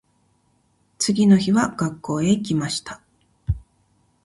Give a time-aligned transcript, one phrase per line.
[0.97, 3.01] 次の日は学校へ行きました。